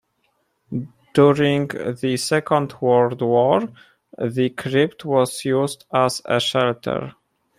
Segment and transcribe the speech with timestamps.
[1.13, 3.69] During the Second World War,
[4.17, 7.13] the crypt was used as a shelter.